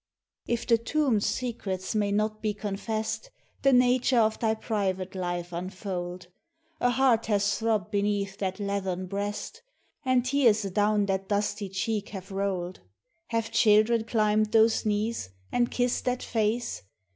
If 0.47 0.65
the 0.65 0.79
tomb's 0.79 1.27
secrets 1.27 1.93
may 1.93 2.11
not 2.11 2.41
be 2.41 2.55
confessed, 2.55 3.29
The 3.61 3.71
nature 3.71 4.17
of 4.17 4.39
thy 4.39 4.55
private 4.55 5.13
life 5.13 5.53
unfold: 5.53 6.25
A 6.79 6.89
heart 6.89 7.27
has 7.27 7.59
throbbed 7.59 7.91
beneath 7.91 8.39
that 8.39 8.59
leathern 8.59 9.05
breast, 9.05 9.61
And 10.03 10.25
tears 10.25 10.65
adown 10.65 11.05
that 11.05 11.29
dusty 11.29 11.69
cheek 11.69 12.09
have 12.09 12.31
rolled; 12.31 12.79
Have 13.27 13.51
children 13.51 14.05
climbed 14.05 14.51
those 14.53 14.87
knees, 14.87 15.29
and 15.51 15.69
kissed 15.69 16.05
that 16.05 16.23
face? 16.23 16.81